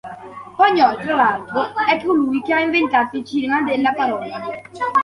[0.57, 4.41] Pagnol, tra l'altro, è colui che ha inventato il cinema della parola.